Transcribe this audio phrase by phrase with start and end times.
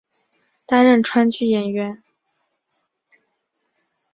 [0.65, 2.01] 担任川剧演员。